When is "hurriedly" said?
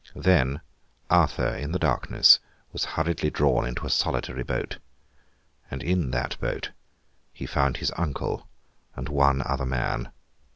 2.97-3.29